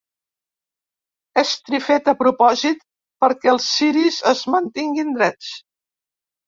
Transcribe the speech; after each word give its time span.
Estri 1.41 1.81
fet 1.89 2.09
a 2.13 2.17
propòsit 2.23 2.83
perquè 3.25 3.55
els 3.57 3.71
ciris 3.77 4.19
es 4.35 4.45
mantinguin 4.57 5.19
drets. 5.21 5.57